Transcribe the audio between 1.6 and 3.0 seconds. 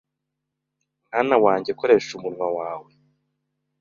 koresha umunwa wawe